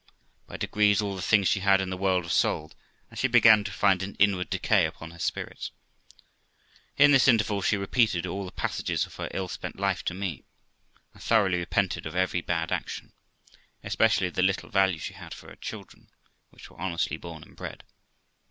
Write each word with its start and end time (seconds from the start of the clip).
By 0.47 0.57
degrees 0.57 0.99
all 0.99 1.15
the 1.15 1.21
things 1.21 1.47
she 1.47 1.59
had 1.59 1.79
in 1.79 1.91
the 1.91 1.95
world 1.95 2.23
were 2.23 2.29
sold, 2.31 2.75
and 3.11 3.19
she 3.19 3.27
began 3.27 3.63
to 3.65 3.71
find 3.71 4.01
an 4.01 4.15
inward 4.17 4.49
decay 4.49 4.87
upon 4.87 5.11
her 5.11 5.19
spirits. 5.19 5.69
In 6.97 7.11
this 7.11 7.27
interval 7.27 7.61
she 7.61 7.77
repeated 7.77 8.25
all 8.25 8.43
the 8.43 8.51
passages 8.51 9.05
of 9.05 9.13
her 9.17 9.29
ill 9.31 9.47
spent 9.47 9.77
life 9.79 10.03
to 10.05 10.15
me, 10.15 10.43
and 11.13 11.21
thoroughly 11.21 11.59
repented 11.59 12.07
of 12.07 12.15
every 12.15 12.41
bad 12.41 12.71
action, 12.71 13.13
especially 13.83 14.31
the 14.31 14.41
little 14.41 14.71
value 14.71 14.97
she 14.97 15.13
had 15.13 15.35
for 15.35 15.49
her 15.49 15.55
children, 15.55 16.09
which 16.49 16.71
were 16.71 16.81
honestly 16.81 17.17
born 17.17 17.43
and 17.43 17.55
bred. 17.55 17.83